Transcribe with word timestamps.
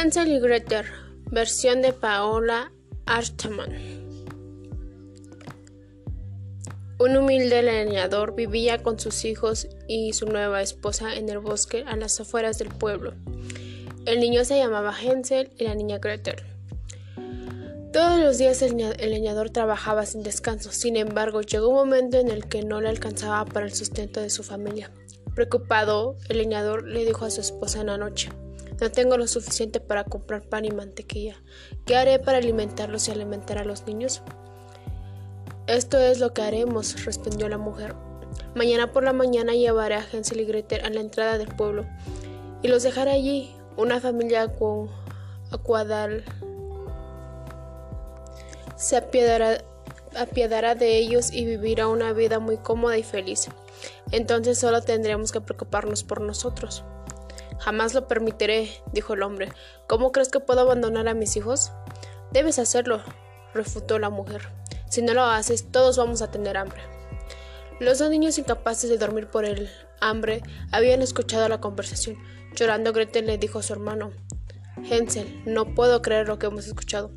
Hansel 0.00 0.28
y 0.28 0.38
Gretel, 0.38 0.86
versión 1.32 1.82
de 1.82 1.92
Paola 1.92 2.70
Artman. 3.04 3.72
Un 7.00 7.16
humilde 7.16 7.64
leñador 7.64 8.36
vivía 8.36 8.80
con 8.80 9.00
sus 9.00 9.24
hijos 9.24 9.66
y 9.88 10.12
su 10.12 10.26
nueva 10.26 10.62
esposa 10.62 11.16
en 11.16 11.28
el 11.28 11.40
bosque 11.40 11.82
a 11.84 11.96
las 11.96 12.20
afueras 12.20 12.58
del 12.58 12.68
pueblo. 12.68 13.14
El 14.06 14.20
niño 14.20 14.44
se 14.44 14.58
llamaba 14.58 14.94
Hansel 14.94 15.50
y 15.58 15.64
la 15.64 15.74
niña 15.74 15.98
Gretel. 15.98 16.44
Todos 17.92 18.20
los 18.20 18.38
días 18.38 18.62
el, 18.62 18.76
leñador 18.76 19.50
trabajaba 19.50 20.06
sin 20.06 20.22
descanso, 20.22 20.70
sin 20.70 20.96
embargo 20.96 21.40
llegó 21.40 21.70
un 21.70 21.74
momento 21.74 22.18
en 22.18 22.28
el 22.30 22.46
que 22.48 22.62
no 22.62 22.80
le 22.80 22.88
alcanzaba 22.88 23.44
para 23.46 23.66
el 23.66 23.74
sustento 23.74 24.20
de 24.20 24.30
su 24.30 24.44
familia. 24.44 24.92
Preocupado, 25.34 26.14
el 26.28 26.38
leñador 26.38 26.86
le 26.86 27.04
dijo 27.04 27.24
a 27.24 27.30
su 27.30 27.40
esposa 27.40 27.80
en 27.80 27.88
la 27.88 27.98
noche, 27.98 28.30
no 28.80 28.90
tengo 28.90 29.16
lo 29.16 29.26
suficiente 29.26 29.80
para 29.80 30.04
comprar 30.04 30.48
pan 30.48 30.64
y 30.64 30.70
mantequilla. 30.70 31.42
¿Qué 31.84 31.96
haré 31.96 32.18
para 32.18 32.38
alimentarlos 32.38 33.08
y 33.08 33.10
alimentar 33.10 33.58
a 33.58 33.64
los 33.64 33.86
niños? 33.86 34.22
Esto 35.66 35.98
es 35.98 36.20
lo 36.20 36.32
que 36.32 36.42
haremos, 36.42 37.04
respondió 37.04 37.48
la 37.48 37.58
mujer. 37.58 37.94
Mañana 38.54 38.92
por 38.92 39.04
la 39.04 39.12
mañana 39.12 39.54
llevaré 39.54 39.96
a 39.96 40.06
Hansel 40.12 40.40
y 40.40 40.44
Gretel 40.44 40.84
a 40.84 40.90
la 40.90 41.00
entrada 41.00 41.38
del 41.38 41.48
pueblo 41.48 41.86
y 42.62 42.68
los 42.68 42.82
dejaré 42.82 43.12
allí. 43.12 43.54
Una 43.76 44.00
familia 44.00 44.52
acuadal 45.50 46.24
se 48.76 48.96
apiadará, 48.96 49.64
apiadará 50.16 50.74
de 50.74 50.98
ellos 50.98 51.32
y 51.32 51.44
vivirá 51.44 51.88
una 51.88 52.12
vida 52.12 52.38
muy 52.38 52.56
cómoda 52.58 52.96
y 52.96 53.02
feliz. 53.02 53.48
Entonces 54.10 54.58
solo 54.58 54.80
tendremos 54.82 55.32
que 55.32 55.40
preocuparnos 55.40 56.04
por 56.04 56.20
nosotros. 56.20 56.84
Jamás 57.68 57.92
lo 57.92 58.08
permitiré, 58.08 58.70
dijo 58.94 59.12
el 59.12 59.22
hombre. 59.22 59.52
¿Cómo 59.88 60.10
crees 60.10 60.30
que 60.30 60.40
puedo 60.40 60.62
abandonar 60.62 61.06
a 61.06 61.12
mis 61.12 61.36
hijos? 61.36 61.70
Debes 62.32 62.58
hacerlo, 62.58 63.02
refutó 63.52 63.98
la 63.98 64.08
mujer. 64.08 64.48
Si 64.88 65.02
no 65.02 65.12
lo 65.12 65.24
haces, 65.24 65.70
todos 65.70 65.98
vamos 65.98 66.22
a 66.22 66.30
tener 66.30 66.56
hambre. 66.56 66.80
Los 67.78 67.98
dos 67.98 68.08
niños 68.08 68.38
incapaces 68.38 68.88
de 68.88 68.96
dormir 68.96 69.26
por 69.26 69.44
el 69.44 69.68
hambre 70.00 70.42
habían 70.72 71.02
escuchado 71.02 71.46
la 71.46 71.60
conversación. 71.60 72.16
Llorando, 72.54 72.94
Gretel 72.94 73.26
le 73.26 73.36
dijo 73.36 73.58
a 73.58 73.62
su 73.62 73.74
hermano, 73.74 74.12
Hensel, 74.90 75.42
no 75.44 75.74
puedo 75.74 76.00
creer 76.00 76.26
lo 76.26 76.38
que 76.38 76.46
hemos 76.46 76.66
escuchado. 76.66 77.10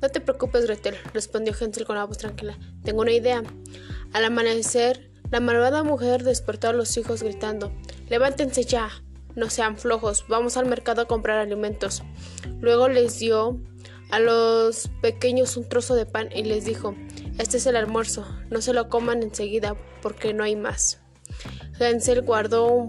No 0.00 0.08
te 0.08 0.20
preocupes, 0.20 0.66
Gretel, 0.66 0.94
respondió 1.14 1.52
Hensel 1.52 1.84
con 1.84 1.96
la 1.96 2.04
voz 2.04 2.18
tranquila. 2.18 2.56
Tengo 2.84 3.00
una 3.00 3.10
idea. 3.10 3.42
Al 4.12 4.24
amanecer, 4.24 5.10
la 5.32 5.40
malvada 5.40 5.82
mujer 5.82 6.22
despertó 6.22 6.68
a 6.68 6.72
los 6.72 6.96
hijos 6.96 7.24
gritando, 7.24 7.72
Levántense 8.08 8.62
ya, 8.62 8.88
no 9.36 9.50
sean 9.50 9.76
flojos, 9.76 10.24
vamos 10.28 10.56
al 10.56 10.66
mercado 10.66 11.02
a 11.02 11.06
comprar 11.06 11.38
alimentos. 11.38 12.02
Luego 12.60 12.88
les 12.88 13.18
dio 13.18 13.60
a 14.10 14.18
los 14.18 14.88
pequeños 15.02 15.56
un 15.56 15.68
trozo 15.68 15.94
de 15.94 16.06
pan 16.06 16.30
y 16.34 16.42
les 16.44 16.64
dijo, 16.64 16.94
este 17.38 17.58
es 17.58 17.66
el 17.66 17.76
almuerzo, 17.76 18.26
no 18.50 18.60
se 18.60 18.72
lo 18.72 18.88
coman 18.88 19.22
enseguida 19.22 19.76
porque 20.02 20.32
no 20.32 20.42
hay 20.42 20.56
más. 20.56 21.00
Hansel 21.78 22.22
guardó 22.22 22.88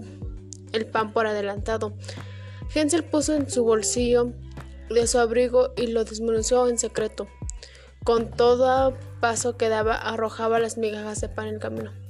el 0.72 0.86
pan 0.86 1.12
por 1.12 1.26
adelantado. 1.26 1.92
Hansel 2.74 3.04
puso 3.04 3.34
en 3.34 3.50
su 3.50 3.64
bolsillo 3.64 4.32
de 4.88 5.06
su 5.06 5.18
abrigo 5.18 5.72
y 5.76 5.88
lo 5.88 6.04
desmenuzó 6.04 6.68
en 6.68 6.78
secreto. 6.78 7.28
Con 8.04 8.30
todo 8.30 8.96
paso 9.20 9.56
que 9.56 9.68
daba 9.68 9.94
arrojaba 9.94 10.58
las 10.58 10.78
migajas 10.78 11.20
de 11.20 11.28
pan 11.28 11.48
en 11.48 11.54
el 11.54 11.60
camino. 11.60 12.07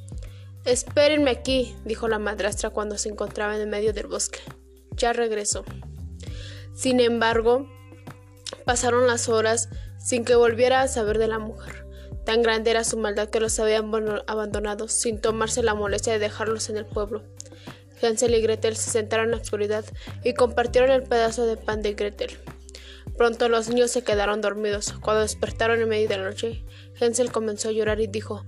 Espérenme 0.69 1.31
aquí, 1.31 1.75
dijo 1.87 2.09
la 2.09 2.19
madrastra 2.19 2.69
cuando 2.69 2.99
se 2.99 3.09
encontraba 3.09 3.55
en 3.55 3.63
el 3.63 3.69
medio 3.69 3.95
del 3.95 4.07
bosque. 4.07 4.41
Ya 4.99 5.15
regresó. 5.15 5.65
Sin 6.75 7.01
embargo, 7.01 7.67
pasaron 8.67 9.07
las 9.07 9.31
horas 9.31 9.71
sin 9.99 10.27
que 10.27 10.35
volviera 10.35 10.83
a 10.83 10.89
saber 10.89 11.17
de 11.17 11.27
la 11.27 11.39
mujer. 11.39 11.87
Tan 12.27 12.43
grande 12.43 12.71
era 12.71 12.85
su 12.85 12.99
maldad 12.99 13.31
que 13.31 13.41
los 13.41 13.59
habían 13.59 13.91
abandonado 14.27 14.89
sin 14.89 15.23
tomarse 15.23 15.63
la 15.63 15.73
molestia 15.73 16.13
de 16.13 16.19
dejarlos 16.19 16.69
en 16.69 16.77
el 16.77 16.85
pueblo. 16.85 17.23
Hansel 18.03 18.35
y 18.35 18.43
Gretel 18.43 18.77
se 18.77 18.91
sentaron 18.91 19.29
en 19.29 19.31
la 19.31 19.37
oscuridad 19.39 19.87
y 20.23 20.35
compartieron 20.35 20.91
el 20.91 21.05
pedazo 21.05 21.47
de 21.47 21.57
pan 21.57 21.81
de 21.81 21.95
Gretel. 21.95 22.37
Pronto 23.17 23.49
los 23.49 23.71
niños 23.71 23.91
se 23.91 24.05
quedaron 24.05 24.43
dormidos. 24.43 24.93
Cuando 25.01 25.23
despertaron 25.23 25.81
en 25.81 25.89
medio 25.89 26.09
de 26.09 26.19
la 26.19 26.25
noche, 26.25 26.63
Hansel 27.01 27.33
comenzó 27.33 27.71
a 27.71 27.73
llorar 27.73 28.03
y 28.03 28.07
dijo 28.07 28.45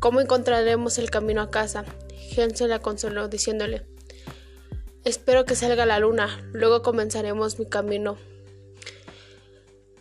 ¿Cómo 0.00 0.20
encontraremos 0.20 0.98
el 0.98 1.10
camino 1.10 1.42
a 1.42 1.50
casa? 1.50 1.84
Hansel 2.36 2.70
la 2.70 2.78
consoló 2.78 3.28
diciéndole 3.28 3.84
Espero 5.04 5.44
que 5.44 5.56
salga 5.56 5.86
la 5.86 5.98
luna, 5.98 6.40
luego 6.52 6.82
comenzaremos 6.82 7.58
mi 7.58 7.66
camino 7.66 8.16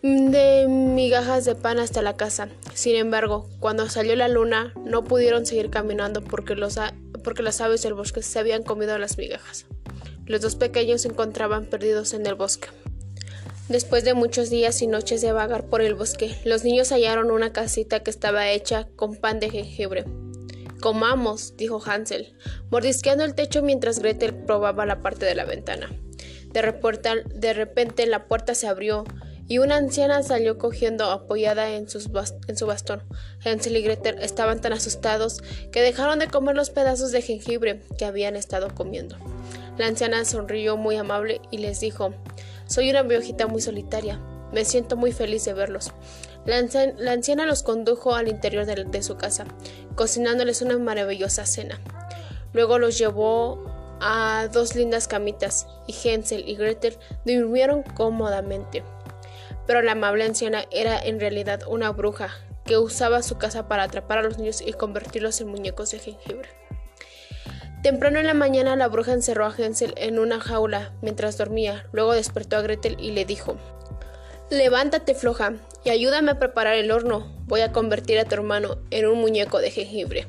de 0.04 0.68
migajas 0.68 1.46
de 1.46 1.56
pan 1.56 1.80
hasta 1.80 2.02
la 2.02 2.16
casa. 2.16 2.50
Sin 2.74 2.96
embargo, 2.96 3.50
cuando 3.60 3.90
salió 3.90 4.16
la 4.16 4.28
luna, 4.28 4.74
no 4.86 5.04
pudieron 5.04 5.46
seguir 5.46 5.70
caminando 5.70 6.22
porque, 6.22 6.56
los 6.56 6.80
porque 7.24 7.42
las 7.42 7.62
aves 7.62 7.82
del 7.82 7.94
bosque 7.94 8.22
se 8.22 8.40
habían 8.40 8.64
comido 8.64 8.98
las 9.00 9.18
migajas. 9.18 9.66
Los 10.26 10.42
dos 10.42 10.56
pequeños 10.56 11.02
se 11.02 11.08
encontraban 11.08 11.66
perdidos 11.66 12.14
en 12.14 12.26
el 12.28 12.36
bosque. 12.36 12.68
Después 13.70 14.06
de 14.06 14.14
muchos 14.14 14.50
días 14.50 14.82
y 14.82 14.88
noches 14.88 15.22
de 15.22 15.34
vagar 15.34 15.66
por 15.66 15.82
el 15.82 15.94
bosque, 15.94 16.40
los 16.46 16.64
niños 16.64 16.92
hallaron 16.92 17.32
una 17.32 17.52
casita 17.52 18.02
que 18.02 18.10
estaba 18.10 18.50
hecha 18.50 18.88
con 18.96 19.18
pan 19.18 19.42
de 19.42 19.50
jengibre. 19.50 20.06
Comamos, 20.80 21.58
dijo 21.58 21.82
Hansel, 21.86 22.34
mordisqueando 22.70 23.26
el 23.26 23.36
techo 23.36 23.62
mientras 23.62 24.00
Gretel 24.00 24.34
probaba 24.34 24.86
la 24.86 25.02
parte 25.02 25.26
de 25.26 25.36
la 25.36 25.44
ventana. 25.44 25.90
De, 26.54 26.64
de 27.36 27.54
repente 27.54 28.08
la 28.08 28.28
puerta 28.30 28.56
se 28.56 28.68
abrió 28.68 29.04
y 29.50 29.58
una 29.58 29.76
anciana 29.76 30.24
salió 30.24 30.58
cogiendo 30.58 31.12
apoyada 31.12 31.70
en, 31.72 31.88
en, 32.48 32.58
su 32.58 32.66
bastón. 32.66 33.04
Hansel 33.44 33.76
y 33.76 33.82
Gretel 33.82 34.20
estaban 34.22 34.62
tan 34.62 34.72
asustados 34.72 35.42
que 35.74 35.82
dejaron 35.82 36.20
de 36.20 36.28
comer 36.28 36.56
los 36.56 36.70
pedazos 36.70 37.12
de 37.12 37.22
jengibre 37.22 37.82
que 37.98 38.06
habían 38.06 38.38
estado 38.38 38.74
comiendo. 38.74 39.18
La 39.78 39.88
anciana 39.88 40.24
sonrió 40.26 40.78
muy 40.78 40.96
amable 40.96 41.42
y 41.52 41.58
les 41.58 41.80
dijo 41.80 42.14
soy 42.68 42.90
una 42.90 43.04
viejita 43.04 43.48
muy 43.48 43.62
solitaria. 43.62 44.20
Me 44.52 44.64
siento 44.66 44.96
muy 44.96 45.12
feliz 45.12 45.44
de 45.46 45.54
verlos. 45.54 45.92
La, 46.46 46.58
anciana 47.12 47.46
los 47.46 47.64
condujo 47.64 48.16
al 48.16 48.30
interior 48.30 48.66
de, 48.66 49.04
su 49.04 49.18
casa, 49.18 49.46
cocinándoles 49.96 50.62
una 50.62 50.78
maravillosa 50.78 51.46
cena. 51.46 51.80
Luego 52.54 52.80
los 52.80 52.98
llevó 52.98 53.66
a 54.00 54.48
dos 54.52 54.76
lindas 54.76 55.08
camitas 55.08 55.68
y 55.88 55.94
Hansel 56.08 56.48
y 56.48 56.56
Gretel 56.56 56.98
durmieron 57.26 57.84
cómodamente. 57.84 58.84
Pero 59.66 59.82
la 59.82 59.94
amable 59.94 60.24
anciana 60.24 60.64
era 60.72 60.98
en 60.98 61.20
realidad 61.20 61.64
una 61.68 61.92
bruja 61.92 62.30
que 62.64 62.78
usaba 62.78 63.24
su 63.24 63.38
casa 63.38 63.68
para 63.68 63.84
atrapar 63.84 64.20
a 64.20 64.24
los 64.24 64.38
niños 64.38 64.62
y 64.62 64.72
convertirlos 64.74 65.42
en 65.42 65.50
muñecos 65.50 65.92
de 65.92 66.00
jengibre. 66.00 66.67
Temprano 67.84 68.20
en 68.20 68.28
la 68.28 68.34
mañana 68.34 68.76
la 68.76 68.88
bruja 68.88 69.14
encerró 69.14 69.46
a 69.46 69.54
Hansel 69.54 69.94
en 69.98 70.20
una 70.20 70.40
jaula 70.40 70.94
mientras 71.02 71.38
dormía. 71.38 71.86
Luego 71.94 72.14
despertó 72.14 72.58
a 72.58 72.62
Gretel 72.62 72.98
y 73.00 73.12
le 73.12 73.26
dijo 73.26 73.58
Levántate 74.50 75.14
floja 75.14 75.54
y 75.84 75.90
ayúdame 75.90 76.32
a 76.32 76.40
preparar 76.40 76.76
el 76.76 76.92
horno. 76.92 77.36
Voy 77.46 77.62
a 77.62 77.72
convertir 77.72 78.18
a 78.18 78.26
tu 78.26 78.36
hermano 78.36 78.78
en 78.92 79.06
un 79.06 79.20
muñeco 79.20 79.60
de 79.60 79.72
jengibre. 79.72 80.28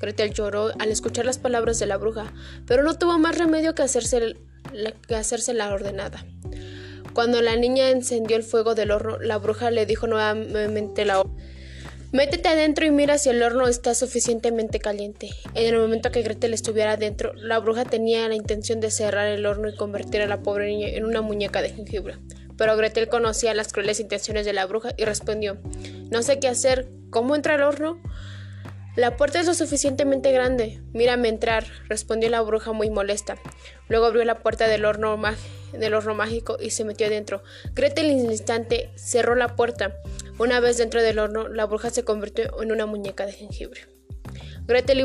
Gretel 0.00 0.32
lloró 0.32 0.70
al 0.78 0.90
escuchar 0.90 1.26
las 1.26 1.38
palabras 1.38 1.78
de 1.78 1.86
la 1.86 1.96
bruja, 1.96 2.32
pero 2.66 2.82
no 2.82 2.96
tuvo 2.96 3.18
más 3.18 3.36
remedio 3.36 3.74
que 3.74 3.82
hacerse, 3.82 4.36
la, 4.72 4.92
que 4.92 5.16
hacerse 5.16 5.52
la 5.52 5.72
ordenada. 5.72 6.24
Cuando 7.12 7.40
la 7.40 7.56
niña 7.56 7.90
encendió 7.90 8.36
el 8.36 8.42
fuego 8.42 8.74
del 8.74 8.90
horno, 8.90 9.18
la 9.18 9.38
bruja 9.38 9.70
le 9.70 9.86
dijo 9.86 10.06
nuevamente 10.06 11.04
la 11.04 11.24
Métete 12.16 12.48
adentro 12.48 12.86
y 12.86 12.90
mira 12.90 13.18
si 13.18 13.28
el 13.28 13.42
horno 13.42 13.68
está 13.68 13.94
suficientemente 13.94 14.78
caliente. 14.78 15.28
En 15.52 15.74
el 15.74 15.78
momento 15.78 16.10
que 16.10 16.22
Gretel 16.22 16.54
estuviera 16.54 16.92
adentro, 16.92 17.34
la 17.34 17.58
bruja 17.58 17.84
tenía 17.84 18.26
la 18.26 18.34
intención 18.34 18.80
de 18.80 18.90
cerrar 18.90 19.26
el 19.26 19.44
horno 19.44 19.68
y 19.68 19.76
convertir 19.76 20.22
a 20.22 20.26
la 20.26 20.40
pobre 20.40 20.68
niña 20.68 20.88
en 20.88 21.04
una 21.04 21.20
muñeca 21.20 21.60
de 21.60 21.74
jengibre. 21.74 22.16
Pero 22.56 22.74
Gretel 22.74 23.10
conocía 23.10 23.52
las 23.52 23.70
crueles 23.70 24.00
intenciones 24.00 24.46
de 24.46 24.54
la 24.54 24.64
bruja 24.64 24.94
y 24.96 25.04
respondió 25.04 25.58
No 26.10 26.22
sé 26.22 26.38
qué 26.38 26.48
hacer. 26.48 26.88
¿Cómo 27.10 27.36
entra 27.36 27.56
al 27.56 27.62
horno? 27.64 28.00
La 28.96 29.18
puerta 29.18 29.38
es 29.38 29.46
lo 29.46 29.52
suficientemente 29.52 30.32
grande. 30.32 30.80
Mírame 30.94 31.28
entrar, 31.28 31.66
respondió 31.86 32.30
la 32.30 32.40
bruja 32.40 32.72
muy 32.72 32.88
molesta. 32.88 33.36
Luego 33.90 34.06
abrió 34.06 34.24
la 34.24 34.38
puerta 34.38 34.68
del 34.68 34.86
horno, 34.86 35.18
del 35.76 35.94
horno 35.94 36.14
mágico 36.14 36.56
y 36.60 36.70
se 36.70 36.84
metió 36.84 37.06
adentro. 37.06 37.42
Gretel 37.74 38.10
en 38.10 38.26
un 38.26 38.32
instante 38.32 38.90
cerró 38.96 39.34
la 39.34 39.56
puerta. 39.56 39.96
Una 40.38 40.60
vez 40.60 40.78
dentro 40.78 41.02
del 41.02 41.18
horno, 41.18 41.48
la 41.48 41.66
bruja 41.66 41.90
se 41.90 42.04
convirtió 42.04 42.62
en 42.62 42.72
una 42.72 42.86
muñeca 42.86 43.26
de 43.26 43.32
jengibre. 43.32 43.82
Gretel 44.66 44.98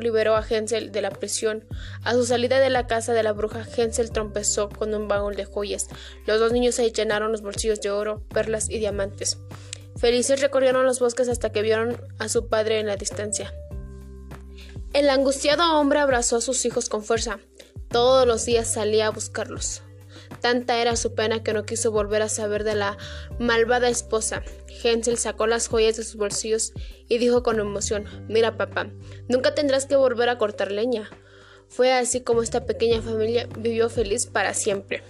liberó 0.00 0.34
a 0.36 0.46
Hansel 0.48 0.90
de 0.90 1.02
la 1.02 1.10
prisión. 1.10 1.64
A 2.02 2.14
su 2.14 2.24
salida 2.24 2.60
de 2.60 2.70
la 2.70 2.86
casa 2.86 3.12
de 3.12 3.22
la 3.22 3.32
bruja, 3.32 3.66
Hansel 3.76 4.10
trompezó 4.10 4.70
con 4.70 4.94
un 4.94 5.06
baúl 5.06 5.36
de 5.36 5.44
joyas. 5.44 5.88
Los 6.26 6.40
dos 6.40 6.52
niños 6.52 6.76
se 6.76 6.90
llenaron 6.90 7.30
los 7.30 7.42
bolsillos 7.42 7.80
de 7.80 7.90
oro, 7.90 8.22
perlas 8.28 8.70
y 8.70 8.78
diamantes. 8.78 9.38
Felices 9.96 10.40
recorrieron 10.40 10.86
los 10.86 11.00
bosques 11.00 11.28
hasta 11.28 11.52
que 11.52 11.62
vieron 11.62 12.00
a 12.18 12.28
su 12.28 12.48
padre 12.48 12.80
en 12.80 12.86
la 12.86 12.96
distancia. 12.96 13.52
El 14.94 15.08
angustiado 15.10 15.78
hombre 15.78 16.00
abrazó 16.00 16.36
a 16.36 16.40
sus 16.40 16.64
hijos 16.64 16.88
con 16.88 17.04
fuerza. 17.04 17.38
Todos 17.88 18.26
los 18.26 18.46
días 18.46 18.72
salía 18.72 19.08
a 19.08 19.10
buscarlos. 19.10 19.82
Tanta 20.40 20.80
era 20.80 20.96
su 20.96 21.14
pena 21.14 21.42
que 21.42 21.52
no 21.52 21.64
quiso 21.64 21.90
volver 21.92 22.22
a 22.22 22.28
saber 22.28 22.64
de 22.64 22.74
la 22.74 22.96
malvada 23.38 23.88
esposa. 23.88 24.42
Hensel 24.82 25.18
sacó 25.18 25.46
las 25.46 25.68
joyas 25.68 25.96
de 25.96 26.04
sus 26.04 26.16
bolsillos 26.16 26.72
y 27.08 27.18
dijo 27.18 27.42
con 27.42 27.60
emoción, 27.60 28.04
Mira 28.28 28.56
papá, 28.56 28.90
nunca 29.28 29.54
tendrás 29.54 29.86
que 29.86 29.96
volver 29.96 30.28
a 30.28 30.38
cortar 30.38 30.72
leña. 30.72 31.10
Fue 31.68 31.92
así 31.92 32.20
como 32.20 32.42
esta 32.42 32.66
pequeña 32.66 33.00
familia 33.00 33.48
vivió 33.58 33.88
feliz 33.88 34.26
para 34.26 34.52
siempre. 34.52 35.02